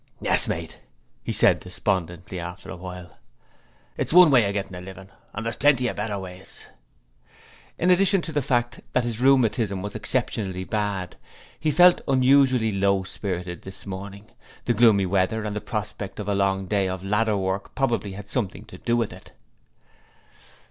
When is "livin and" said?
4.81-5.45